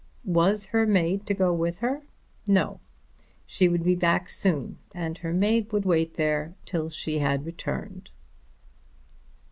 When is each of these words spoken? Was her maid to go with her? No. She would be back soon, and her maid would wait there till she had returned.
Was 0.25 0.65
her 0.65 0.87
maid 0.87 1.27
to 1.27 1.35
go 1.35 1.53
with 1.53 1.77
her? 1.77 2.01
No. 2.47 2.79
She 3.45 3.67
would 3.69 3.83
be 3.83 3.93
back 3.93 4.29
soon, 4.29 4.79
and 4.95 5.19
her 5.19 5.31
maid 5.31 5.71
would 5.71 5.85
wait 5.85 6.15
there 6.15 6.55
till 6.65 6.89
she 6.89 7.19
had 7.19 7.45
returned. 7.45 8.09